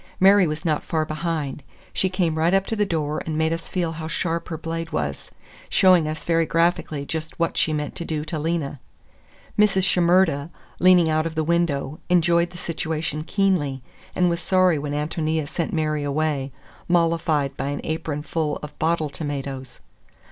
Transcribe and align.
Mary 0.19 0.47
was 0.47 0.65
not 0.65 0.81
far 0.83 1.05
behind; 1.05 1.61
she 1.93 2.09
came 2.09 2.35
right 2.39 2.55
up 2.55 2.65
to 2.65 2.75
the 2.75 2.87
door 2.87 3.21
and 3.27 3.37
made 3.37 3.53
us 3.53 3.69
feel 3.69 3.91
how 3.91 4.07
sharp 4.07 4.49
her 4.49 4.57
blade 4.57 4.91
was, 4.91 5.29
showing 5.69 6.07
us 6.07 6.23
very 6.23 6.47
graphically 6.47 7.05
just 7.05 7.37
what 7.39 7.55
she 7.55 7.71
meant 7.71 7.95
to 7.95 8.03
do 8.03 8.25
to 8.25 8.39
Lena. 8.39 8.79
Mrs. 9.59 9.83
Shimerda, 9.83 10.49
leaning 10.79 11.07
out 11.07 11.27
of 11.27 11.35
the 11.35 11.43
window, 11.43 11.99
enjoyed 12.09 12.49
the 12.49 12.57
situation 12.57 13.23
keenly, 13.23 13.83
and 14.15 14.27
was 14.27 14.39
sorry 14.39 14.79
when 14.79 14.93
Ántonia 14.93 15.47
sent 15.47 15.71
Mary 15.71 16.01
away, 16.01 16.51
mollified 16.87 17.55
by 17.55 17.67
an 17.67 17.81
apronful 17.83 18.57
of 18.63 18.79
bottle 18.79 19.07
tomatoes. 19.07 19.81